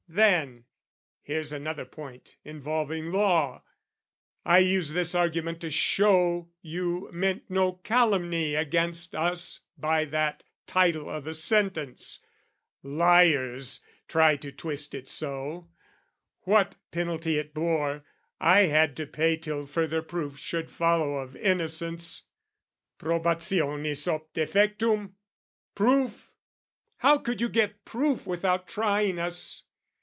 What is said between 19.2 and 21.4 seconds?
Till further proof should follow of